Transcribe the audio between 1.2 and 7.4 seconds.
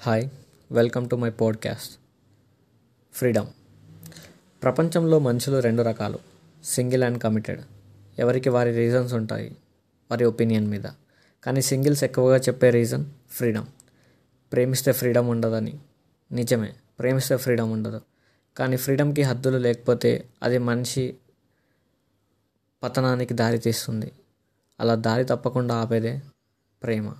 podcast freedom ప్రపంచంలో మనుషులు రెండు రకాలు సింగిల్ అండ్